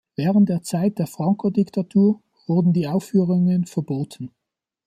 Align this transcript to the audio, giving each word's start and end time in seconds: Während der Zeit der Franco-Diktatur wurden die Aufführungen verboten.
Während 0.15 0.49
der 0.49 0.63
Zeit 0.63 0.97
der 0.97 1.05
Franco-Diktatur 1.05 2.23
wurden 2.47 2.73
die 2.73 2.87
Aufführungen 2.87 3.67
verboten. 3.67 4.31